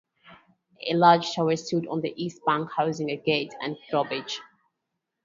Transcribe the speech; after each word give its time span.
A 0.89 0.95
large 0.95 1.35
tower 1.35 1.55
stood 1.55 1.85
on 1.87 2.01
the 2.01 2.11
East 2.17 2.41
bank, 2.43 2.71
housing 2.75 3.11
a 3.11 3.17
gate 3.17 3.53
and 3.61 3.75
a 3.75 3.79
drawbridge. 3.91 4.41